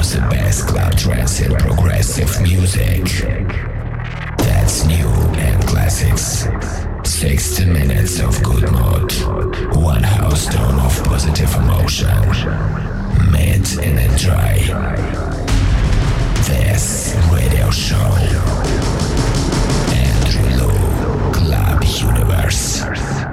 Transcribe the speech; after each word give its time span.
house, 0.00 0.14
the 0.14 0.20
best 0.30 0.66
club 0.66 0.96
trance 0.96 1.40
and 1.40 1.54
progressive 1.58 2.40
music. 2.40 3.04
That's 4.38 4.86
new 4.86 5.08
and 5.36 5.62
classics. 5.66 6.46
60 7.04 7.66
minutes 7.66 8.18
of 8.20 8.42
good 8.42 8.70
mood. 8.72 9.12
One 9.76 10.02
house 10.02 10.46
tone 10.46 10.80
of 10.80 11.04
positive 11.04 11.54
emotion. 11.54 12.16
Mid 13.30 13.66
and 13.84 14.18
dry. 14.18 14.56
This 16.48 17.14
radio 17.30 17.70
show. 17.70 18.10
Andrew 19.92 20.48
Lu, 20.56 21.32
Club 21.32 21.84
Universe. 21.84 23.29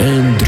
and 0.00 0.39